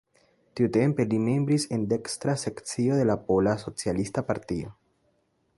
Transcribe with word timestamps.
Tiutempe 0.59 1.05
li 1.11 1.19
membris 1.25 1.67
en 1.77 1.83
dekstra 1.93 2.37
sekcio 2.45 2.99
de 3.03 3.07
la 3.13 3.19
pola, 3.31 3.57
socialista 3.69 4.29
partio. 4.33 4.77